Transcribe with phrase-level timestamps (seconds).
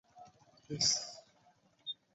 [0.65, 0.87] Please.